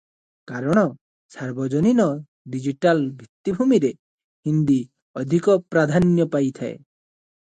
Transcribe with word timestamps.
କାରଣ 0.51 0.81
ସାର୍ବଜନୀନ 1.33 2.05
ଡିଜିଟାଲ 2.53 3.03
ଭିତ୍ତିଭୂମିରେ 3.19 3.91
ହିନ୍ଦୀ 4.49 4.79
ଅଧିକ 5.25 5.57
ପ୍ରାଧାନ୍ୟ 5.75 6.27
ପାଇଥାଏ। 6.37 6.73